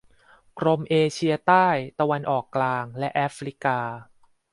[0.59, 1.67] กรมเอเชียใต้
[1.99, 3.79] ตะวันออกกลาง และแอฟริกา